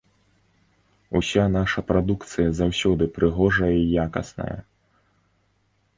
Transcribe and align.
Уся 1.19 1.43
наша 1.57 1.83
прадукцыя 1.91 2.47
заўсёды 2.61 3.03
прыгожая 3.19 3.73
і 3.81 3.85
якасная. 4.09 4.53